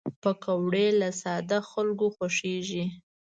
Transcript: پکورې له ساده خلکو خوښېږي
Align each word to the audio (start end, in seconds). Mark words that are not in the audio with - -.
پکورې 0.21 0.87
له 0.99 1.09
ساده 1.21 1.59
خلکو 1.71 2.05
خوښېږي 2.15 2.85